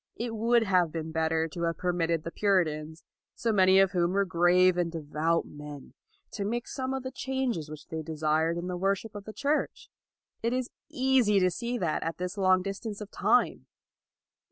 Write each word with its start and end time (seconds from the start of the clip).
It 0.15 0.35
would 0.35 0.63
have 0.63 0.91
been 0.91 1.11
better 1.11 1.47
to 1.49 1.61
have 1.61 1.77
permitted 1.77 2.23
the 2.23 2.31
Puritans, 2.31 3.03
so 3.35 3.51
many 3.51 3.77
of 3.77 3.91
whom 3.91 4.13
were 4.13 4.25
grave 4.25 4.75
and 4.75 4.91
devout 4.91 5.45
men, 5.45 5.93
to 6.31 6.43
make 6.43 6.67
some 6.67 6.91
of 6.95 7.03
the 7.03 7.11
changes 7.11 7.69
which 7.69 7.85
they 7.85 8.01
desired 8.01 8.57
in 8.57 8.65
the 8.65 8.77
wor 8.77 8.95
ship 8.95 9.13
of 9.13 9.25
the 9.25 9.31
Church. 9.47 9.89
It 10.41 10.53
is 10.53 10.71
easy 10.89 11.39
to 11.39 11.51
see 11.51 11.77
that 11.77 12.01
at 12.01 12.17
this 12.17 12.35
long 12.35 12.63
distance 12.63 12.99
of 12.99 13.11
time. 13.11 13.67